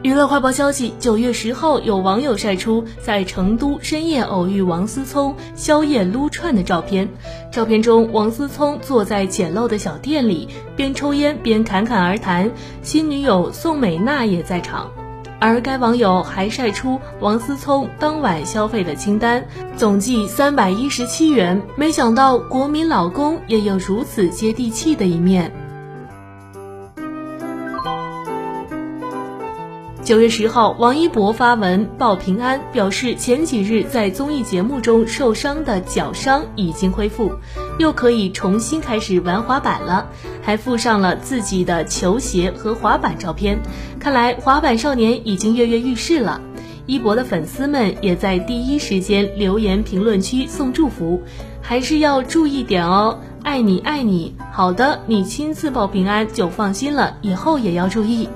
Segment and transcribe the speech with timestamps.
[0.00, 7.08] 娱乐快报消息：九月十号，有网友晒出在成都深夜偶遇王思聪宵夜撸串的照片。
[7.50, 12.48] 照片中，王思聪坐在简陋的小店里，边抽烟边侃侃而谈，
[12.80, 14.88] 新女友宋美娜也在场。
[15.40, 19.44] 而该网友还晒出王思聪当晚消费的清单，
[19.76, 21.60] 总计三百一十七元。
[21.74, 25.52] 没想到国民老公也有如此接地气的一面。
[30.08, 37.30] 九月十号，王一博发文报平安，表示前几日在综艺节目中受伤的脚伤已经恢复，
[37.78, 40.08] 又可以重新开始玩滑板了，
[40.40, 43.60] 还附上了自己的球鞋和滑板照片。
[44.00, 46.40] 看来滑板少年已经跃跃欲试了。
[46.86, 51.22] 一博的粉丝们也在第一时间留言评论区送祝福，
[51.60, 54.34] 还是要注意点哦，爱你爱你。
[54.52, 58.26] 好的，你亲自报平安就放心了，以后也要注意。